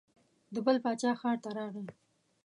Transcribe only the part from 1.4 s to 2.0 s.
ته راغی.